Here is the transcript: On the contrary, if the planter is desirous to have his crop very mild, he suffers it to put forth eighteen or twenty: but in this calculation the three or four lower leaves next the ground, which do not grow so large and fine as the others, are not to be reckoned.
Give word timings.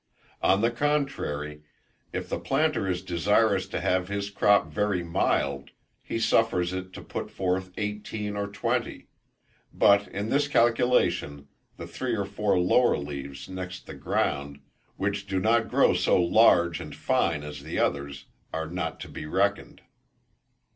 On 0.41 0.61
the 0.61 0.71
contrary, 0.71 1.61
if 2.11 2.27
the 2.27 2.39
planter 2.39 2.87
is 2.89 3.03
desirous 3.03 3.67
to 3.67 3.79
have 3.79 4.07
his 4.07 4.31
crop 4.31 4.65
very 4.67 5.03
mild, 5.03 5.69
he 6.01 6.17
suffers 6.17 6.73
it 6.73 6.91
to 6.93 7.03
put 7.03 7.29
forth 7.29 7.69
eighteen 7.77 8.35
or 8.35 8.47
twenty: 8.47 9.09
but 9.71 10.07
in 10.07 10.29
this 10.29 10.47
calculation 10.47 11.49
the 11.77 11.85
three 11.85 12.15
or 12.15 12.25
four 12.25 12.57
lower 12.57 12.97
leaves 12.97 13.47
next 13.47 13.85
the 13.85 13.93
ground, 13.93 14.59
which 14.97 15.27
do 15.27 15.39
not 15.39 15.69
grow 15.69 15.93
so 15.93 16.19
large 16.19 16.79
and 16.79 16.95
fine 16.95 17.43
as 17.43 17.61
the 17.61 17.77
others, 17.77 18.25
are 18.51 18.65
not 18.67 18.99
to 19.01 19.07
be 19.07 19.27
reckoned. 19.27 19.83